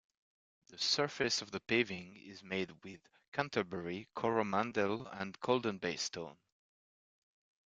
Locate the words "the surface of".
0.69-1.51